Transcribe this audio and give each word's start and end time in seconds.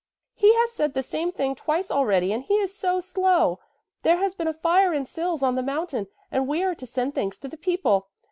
"He 0.33 0.55
has 0.55 0.71
said 0.71 0.95
the 0.95 1.03
same 1.03 1.31
thing 1.31 1.53
twice 1.53 1.91
already 1.91 2.33
and 2.33 2.41
he 2.41 2.55
is 2.55 2.73
so 2.75 3.01
slow. 3.01 3.59
There 4.01 4.17
has 4.17 4.33
been 4.33 4.47
a 4.47 4.53
fire 4.55 4.91
in 4.91 5.05
Sils 5.05 5.43
on 5.43 5.53
the 5.53 5.61
mountain 5.61 6.07
and 6.31 6.47
we 6.47 6.63
are 6.63 6.73
to 6.73 6.87
send 6.87 7.13
things 7.13 7.37
to 7.37 7.47
the 7.47 7.55
people. 7.55 8.07